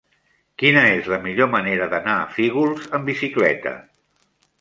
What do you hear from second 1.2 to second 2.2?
millor manera d'anar